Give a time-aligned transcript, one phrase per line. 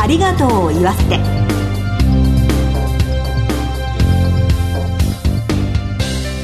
[0.00, 1.18] ありがとうを言わせて。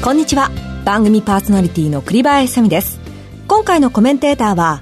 [0.03, 0.51] こんにちは。
[0.83, 2.99] 番組パーソナリティの栗林さみです。
[3.47, 4.81] 今回のコメンテーターは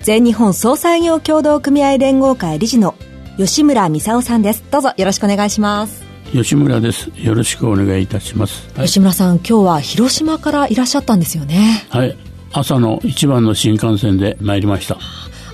[0.00, 2.94] 全日本総裁業協同組合連合会理事の
[3.36, 4.64] 吉村美沙さんです。
[4.70, 6.02] どうぞよろしくお願いします。
[6.32, 7.10] 吉村です。
[7.16, 11.86] よろしくお願いいたします、はい、吉村さん今日は広島からいらっしゃったんですよね。
[11.90, 12.16] はい。
[12.52, 14.96] 朝の一番の新幹線で参りました。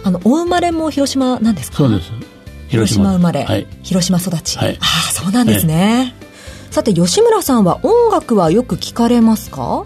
[0.04, 1.78] あのお生まれも広島なんですか？
[1.78, 2.12] そうです
[2.70, 9.84] 広島生まれ、はい、広島育ち、はい、ああそうなんですね、はい、さて吉村さんは音楽はよく聞かれますか？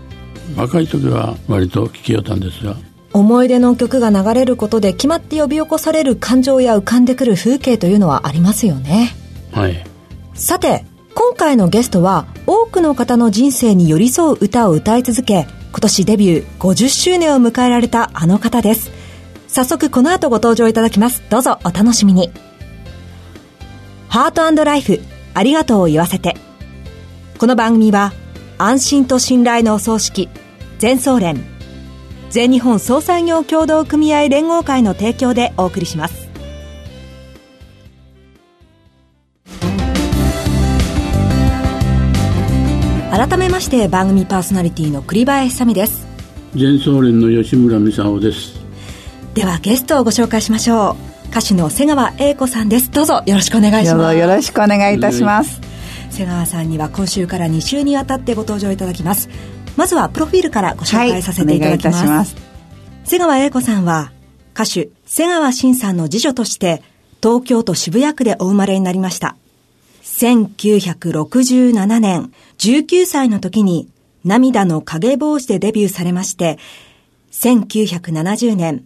[0.56, 2.76] 若い時は割と聞きよったんですが。
[3.14, 9.14] 思い出の曲が流れることで決まって呼び起こされる感情や浮かんでくる風景というのはありますよね。
[9.52, 9.86] はい。
[10.34, 18.90] さて今回のゲストは多くの方の人生に寄り添う歌を歌い続け今年デビュー50周年を迎えられたあの方です。
[19.46, 21.22] 早速この後ご登場いただきます。
[21.30, 22.32] どうぞお楽しみに
[24.14, 25.00] ハートライフ
[25.34, 26.36] ありがとうを言わせて。
[27.36, 28.12] この番組は
[28.58, 30.28] 安心と信頼のお葬式
[30.78, 31.44] 全総連
[32.30, 36.28] 全日本総裁業協同組合連合会の提供でお送りします。
[43.10, 46.06] 改めまして番組パーソナリティの栗林さみです。
[46.54, 48.54] 全総連の吉村美沙です。
[49.34, 52.90] ではゲストをご紹介しましょう歌手の瀬川栄子さんです。
[52.90, 54.16] どうぞよろしくお願いします。
[54.16, 55.60] よろしくお願いいたします。
[56.10, 59.28] 瀬川さんには今週から2週にわたってご登場いただきます。
[59.76, 61.98] まずはプロフィールからご紹介させていただきます。
[61.98, 62.36] はい、ます。
[63.04, 64.12] 瀬川栄子さんは
[64.54, 66.82] 歌手瀬川慎さんの次女として
[67.22, 69.36] 東京都渋谷区でお生まれになりました。
[70.04, 73.88] 1967年19歳の時に
[74.24, 76.58] 涙の影帽子でデビューされまして
[77.32, 78.84] 1970年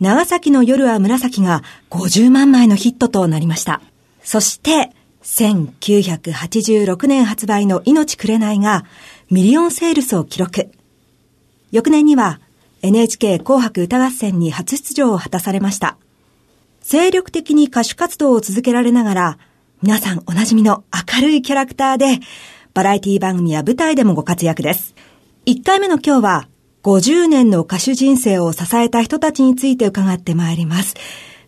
[0.00, 3.82] 長崎の夜は紫が50万枚のヒットとなりました。
[4.22, 8.86] そして、1986年発売の命くれないが
[9.30, 10.70] ミリオンセールスを記録。
[11.70, 12.40] 翌年には
[12.82, 15.98] NHK 紅白歌合戦に初出場を果たされました。
[16.80, 19.38] 精力的に歌手活動を続けられながら、
[19.82, 20.82] 皆さんおなじみの
[21.14, 22.20] 明るいキャラクターで、
[22.72, 24.94] バラエティ番組や舞台でもご活躍です。
[25.44, 26.48] 1回目の今日は、
[26.82, 30.94] 50年の歌手人生を支えた人たちについて伺ってまいります。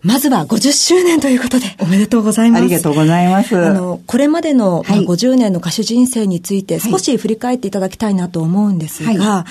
[0.02, 2.62] まずは50周年ということでおめでとうございます。
[2.62, 3.56] ありがとうございます。
[3.56, 9.46] あの、これまでの、はい、50年の歌手人生について少し振り返っていただきたいなと思うんですが、は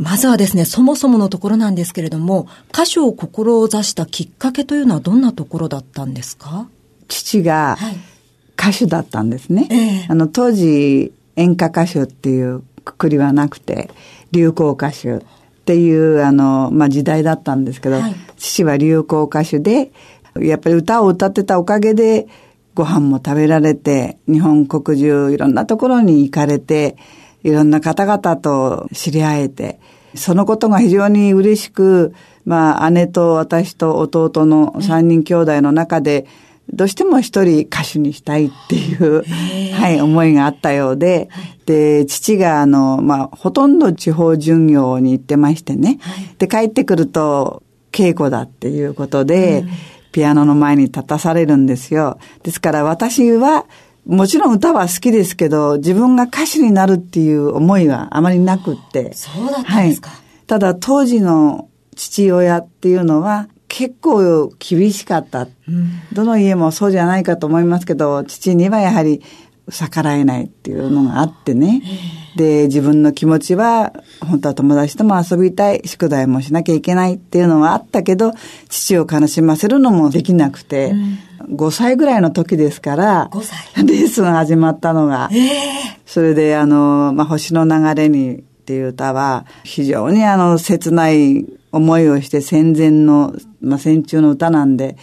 [0.00, 6.66] い、まずはですね、そもそものところなんですけれども、歌手を志したきっかけというのはどんなところだったんですか？
[7.08, 7.78] 父が
[8.58, 9.68] 歌手だったんですね。
[9.70, 13.90] はいえー、あの、当時演歌歌手っていうくくりはなくて、
[14.32, 15.20] 流行歌手っ
[15.64, 19.92] ていうあの、まあ、時代だったんですけど、はい、父は流行歌手で、
[20.36, 22.26] やっぱり歌を歌ってたおかげで、
[22.74, 26.96] ご飯も食べられて、日本国中いろんなところに行かれて、
[27.42, 29.78] いろんな方々と知り合えて、
[30.14, 32.14] そのことが非常に嬉しく、
[32.44, 36.26] まあ、姉と私と弟の三人兄弟の中で、
[36.72, 39.24] どうしても一人歌手にしたいっていう、
[39.74, 41.28] はい、思いがあったようで、
[41.66, 45.98] で、父があの、まあ、ほとんど地方巡業に行ってましてね、
[46.38, 47.62] で、帰ってくると
[47.92, 49.64] 稽古だっていうことで、
[50.12, 52.18] ピアノの前に立たされるんですよ。
[52.42, 53.66] ですから私は、
[54.06, 59.12] もちろん歌は好きですけど、自分が歌手になるっていう思いはあまりなくって。
[59.14, 60.10] そうだったんですか。
[60.10, 65.48] はい、ただ当時の父親っていうのは、結構厳しかった。
[65.66, 69.22] うん、どの家もそうじゃないかと思いますけど、父にはやはり
[69.70, 71.82] 逆らえないっていうのがあってね。
[72.36, 78.34] で、自分の気持ちは、本当は友達とも遊びたい、宿題もしなきゃいけないっていうのはあったけど、
[78.68, 80.92] 父を悲しませるのもできなくて、
[81.40, 85.30] うん、5歳ぐらいの時ですから、5歳レースが始まったのが。
[85.32, 85.38] えー、
[86.04, 94.96] それで、あの、まあ、星の流れにていう歌は、非常にあの、切ない思いをして戦前の、まあ、戦中の歌なんで、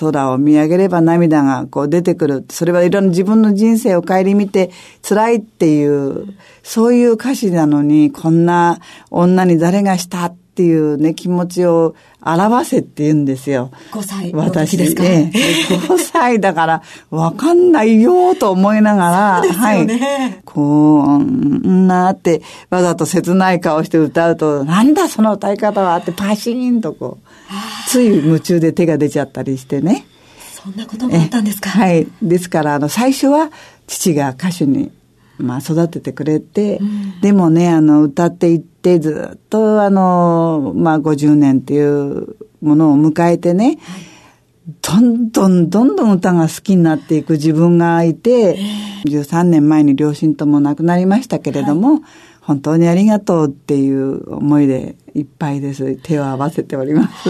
[0.00, 2.44] 空を見上げれば涙がこう出てくる。
[2.48, 4.70] それはいろんな自分の人生を顧みて
[5.02, 8.78] 辛いっていう、そういう歌詞なのに、こんな
[9.10, 13.70] 女に誰がしたってっていうね、気持ちを表せって言うんですよ。
[13.92, 15.04] 5歳の時ですか？
[15.04, 15.30] ね。
[15.86, 20.40] 5歳だから、わかんないよと思いながら、ね、はい。
[20.44, 27.28] こんなって、わざと切ない顔して歌うと、なんだその歌い方はってパシーンとこう、
[27.88, 30.04] つい夢中で手が出ちゃったりしてね。
[30.60, 31.70] そんなこともあったんですか？
[31.70, 32.08] はい。
[32.20, 33.50] ですから、あの、最初は
[33.86, 34.90] 父が歌手に
[35.38, 38.66] まあ、育ててくれて、うん、でもね、あの、歌っていって、
[38.98, 43.78] ずっと、あの、まあ、50年っていうものを迎えてね、はい、
[44.80, 48.58] どんどんどんどん歌が好きになっていく自分がいて、
[49.04, 52.02] 13年前に両親とも亡くなりましたけれども、はい、
[52.40, 55.96] 本当にありがとうっていう思いでいっぱいです。
[55.96, 57.28] 手を合わせております。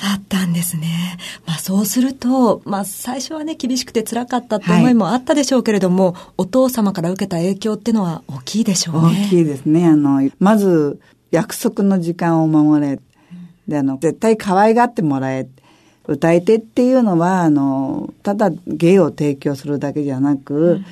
[0.00, 1.18] だったんですね。
[1.46, 9.26] まあそうすると、まあ最初はね、厳しくて辛かったって思いもあったでしょうけれども、はい、お父様から受けた影響っていうのは大きいでしょうね。
[9.26, 9.86] 大きいですね。
[9.86, 11.00] あの、まず
[11.30, 12.98] 約束の時間を守れ。
[13.68, 15.48] で、あの、絶対可愛がってもらえ。
[16.06, 20.86] 歌い手っていうのは、あの、ただ芸を提供するだけじゃなく、うん、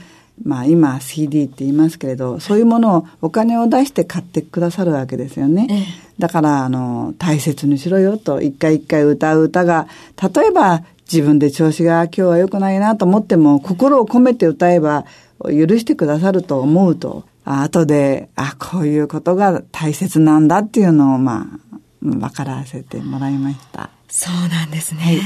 [0.44, 5.66] まあ今 CD って言いますけれど、そういうものをお金を出して買ってくださるわけですよね。
[5.70, 5.84] ええ、
[6.18, 9.88] だから、あの、大切にしろよと、一回一回歌う歌が、
[10.34, 15.04] 例えば自分で調子が今日は良くないなと思っても、心を込めて歌えば
[15.44, 21.68] 許してくださると思うと、後で、あ、こういうことが大切なんだっていうのを、まあ、
[22.02, 23.90] 分からせてもらいました。
[24.08, 25.00] そうなんですね。
[25.02, 25.20] はい、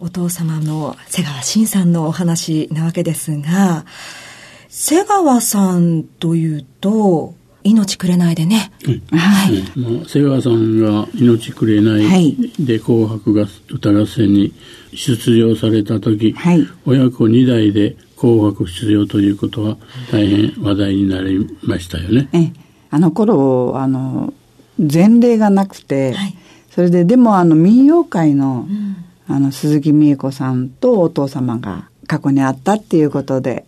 [0.00, 3.84] お父様の瀬川慎さんのお話なわけですが、
[4.68, 7.34] 瀬川さんというと、
[7.64, 8.70] 命くれないでね。
[8.84, 9.62] うん、はい。
[9.78, 14.52] まあ、瀬川さんが命くれないで紅白が歌合戦に
[14.94, 19.76] 出場された時、はい、親子2代で紅白出場ということは
[20.10, 22.28] 大変話題になりましたよね。
[22.32, 22.52] え。
[22.90, 24.32] あの頃、あの、
[24.78, 26.34] 前例がなくて、はい。
[26.70, 33.66] それで、でもあの民謡界の、うん、あの鈴木美恵子さんとお父様が過去にあったっていうことで、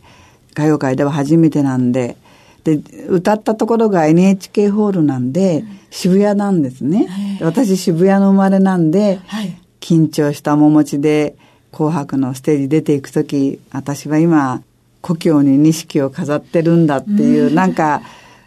[0.52, 2.16] 歌謡界では初めてなんで、
[2.64, 2.76] で、
[3.08, 7.38] 歌ったところが NHK ホールなんで、渋谷なんですね。
[7.40, 11.36] 私渋谷の生まれなんで、はい、緊張した面持ちで
[11.72, 14.62] 紅白のステージ出ていくとき、私は今、
[15.00, 18.02] 故郷に錦を飾ってるんだっていう、うん、なんか、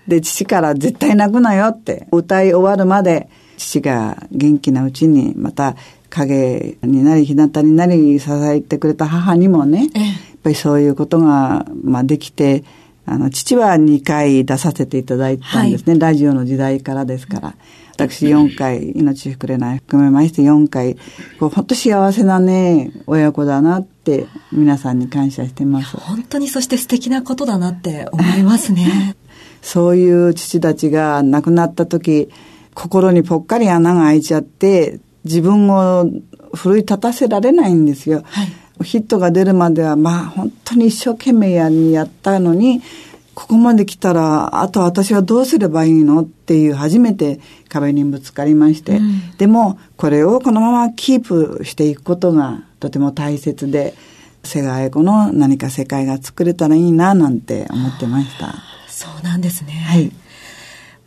[0.08, 5.76] で、父から絶対泣くなよって、歌い終わるまで父が元気なうちにまた
[6.10, 10.13] 影になり日向になり支えてくれた母にもね、やっ
[10.44, 12.64] ぱりそういうことが、まあ、できて
[13.06, 17.56] あの父は2回出させていただいたんですね、はい、ラジオの時代からですから。
[17.96, 20.96] 私4回、命くれない含めまして4回、
[21.40, 25.96] こう本当幸せなね、親子だなって皆さんに感謝してます。
[25.98, 29.16] 本当にそして素敵なことだなって思いますね。
[29.62, 32.30] そういう父たちが亡くなった時、
[32.74, 36.10] 心にぽっかり穴が開いちゃって、自分を
[36.54, 38.24] 奮い立たせられないんですよ。
[38.26, 38.52] はい、
[38.84, 42.82] ヒットが出るまでは、まあ本当に一生懸命やにやったのに、
[43.34, 53.96] ここまで来たら、あと私はどうすればいいのっていう初めて壁にぶつかりまして、うん、でもこれをこのままキープしていくことがとても大切で、
[54.44, 58.56] 瀬川栄子の何か世界が作れたらいいななんて思ってました。
[58.88, 59.72] そうなんですね。
[59.72, 60.12] はい。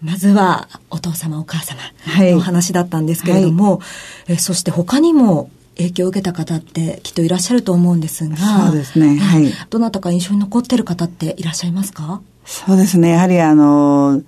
[0.03, 3.85] まずはお父様お母様のお話だったんですけれども、は
[4.29, 9.17] い、えそして他にも影響を受けた方ってきっといらっしゃると思うんですが、そうですね。
[9.19, 9.53] はい。
[9.71, 12.21] どなたか印象に残ってる方っていらっしゃいますか？
[12.45, 13.11] そうですね。
[13.11, 14.23] やはりあの、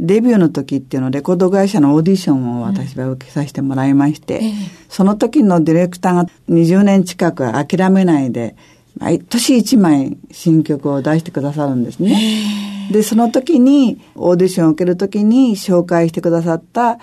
[0.00, 4.52] デビューの時っていうのレコード会社のオーディションを私は受けさせてもらいまして、うんえ
[4.88, 8.56] その時のディレクターが20年近く諦めないで、
[8.98, 12.88] 毎年1枚新曲を出してくださるんですね。
[12.90, 16.98] で、その時に、オーディションを受ける時に紹介してくださった、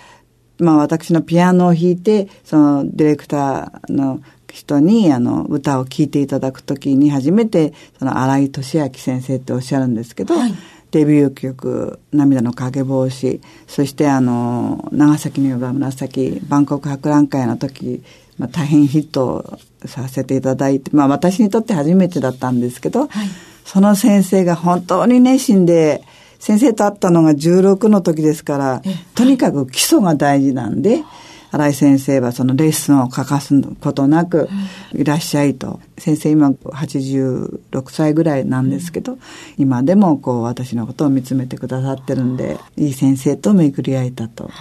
[0.58, 4.22] まあ私のピアノを弾いて、そのディレクターの
[4.52, 10.54] 人にあの歌を聴いていただく時に初めて、その荒井俊明先生っておっしゃるんですけど、はい、
[10.92, 18.02] デビュー曲、涙の影帽子、そしてあの、長崎の夜が紫、万国博覧会の時、
[18.38, 23.28] まあ、大変ヒットさせていただいて、まあ私にとって初めてだったんですけど、はい。
[23.66, 26.04] その先生が本当に熱心で、
[26.46, 28.84] 先生と会ったのが16の時ですから、
[29.16, 31.04] とにかく基礎が大事なんで、
[31.50, 34.48] 新井先生はそのレッスンを欠かすことなく
[34.94, 35.80] いらっしゃいと。
[35.98, 37.60] 先生今86
[37.90, 39.18] 歳ぐらいなんですけど、
[39.58, 44.52] 今でもこう私のことを見つめてくださってるんで、いい先生と巡り合えたと。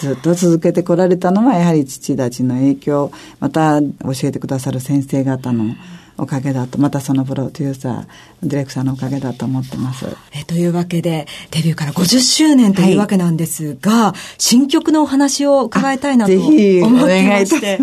[0.00, 3.88] ずっと続けてこられたのはやはり父たちの影響、また教
[4.24, 5.76] えてくださる先生方の
[6.20, 8.06] おかげだと、またそのプロデューサー、
[8.42, 10.06] ディレクターのおかげだと思ってます。
[10.32, 17.80] えというわけで、デビューから50周年というわけなんですが、はい、新曲のお話を伺いたいなと思ってまして。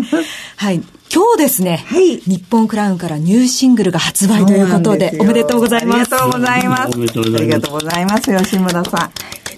[0.56, 0.82] はい。
[1.12, 5.96] 今日ですね、はい、日本クラウンからニューシングルが発売ということで、おめでとうございます。
[5.96, 6.82] ありがとうございます。
[6.82, 6.86] あ
[7.40, 9.10] りがとうございます、吉村さ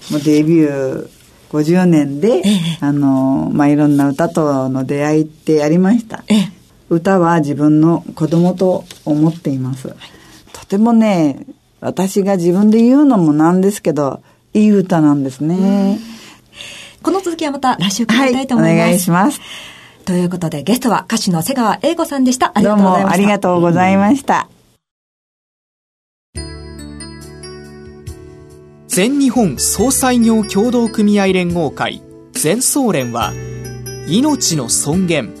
[0.09, 0.13] ん。
[0.13, 1.09] もうデビュー
[1.51, 6.23] 50年で、ええ、あの、まあ、いろんな歌との出会いってありました。
[6.27, 6.60] ええ
[6.91, 9.95] 歌は自分の子供と思っています。
[10.51, 11.45] とてもね、
[11.79, 14.21] 私が自分で言うのもなんですけど、
[14.53, 15.99] いい歌なんですね。
[17.01, 18.77] この続きはまた来週伺いたいと思います。
[18.77, 19.39] はい、お願いします。
[20.03, 22.51] ということでゲストは歌手の瀬川栄子さんでした。
[22.53, 23.07] ありがとうございました。
[23.07, 24.49] どうもありがとうございました。
[28.87, 33.31] 全日本総裁業協同組合連合会全総連は
[34.09, 35.40] 命の尊厳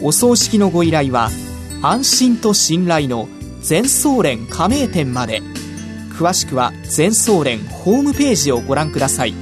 [0.00, 1.30] お葬式のご依頼は
[1.82, 3.28] 安心と信頼の
[3.60, 5.42] 全総連加盟店まで。
[6.18, 9.34] 詳しくは全総連ホームページをご覧ください。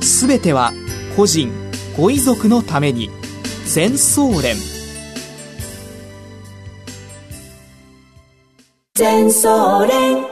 [0.00, 0.72] すべては
[1.16, 1.52] 個人
[1.96, 3.10] ご遺族のために。
[3.66, 4.56] 全総連。
[8.94, 10.24] 全総連。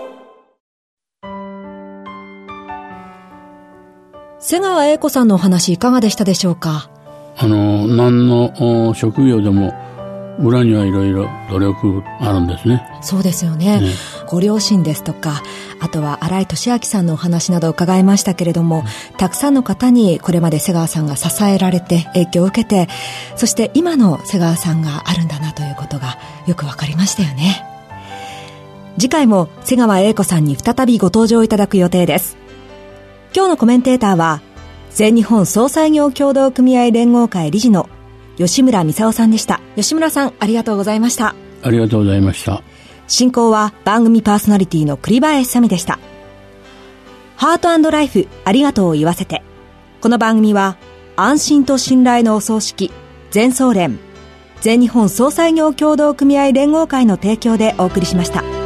[4.41, 6.91] 瀬川栄子さんのお話いかがでしたでしょうか？
[7.39, 9.73] あの、何の職業でも
[10.41, 12.85] 裏にはいろいろ努力あるんですね。
[13.01, 13.81] そうですよね。
[13.81, 13.93] ね
[14.27, 15.43] ご両親ですとか、
[15.81, 18.85] あとは新井俊明さんのお話など伺いましたけれども、
[19.17, 22.89] たくさんの方にこれまで瀬川さんが支えられて影響を受けて、
[23.37, 27.65] そして今の瀬川さんがあるんだなということがよくわかりましたよね。
[28.99, 32.37] 次回も瀬川栄子さんに再びご登場いただく予定です。
[33.35, 34.41] 今日のコメンテーターは
[34.99, 37.89] 全日本総裁業協同組合連合会理事の
[38.37, 39.61] 吉村美沙さんでした。
[39.77, 41.37] 吉村さん、ありがとうございました。
[41.63, 42.65] ありがとうございました。
[43.07, 46.01] 進行は番組パーソナリティの栗林さみでした。
[47.37, 49.45] ハートライフありがとうを言わせて。
[50.01, 50.77] この番組は
[51.15, 52.91] 安心と信頼のお葬式
[53.31, 54.01] 全総連
[54.63, 58.58] 全日本総裁業協同組合連合会の提供でお送りしました。